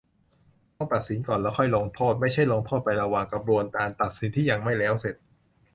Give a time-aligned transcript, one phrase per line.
[0.77, 5.15] ต้องตัดสินก่อน แล้วค่อยลงโทษ- ไม่ใช่ลงโทษไปด้วยระหว่างกระบวนการตัดสินที่ยังไม่แล้วเสร็จ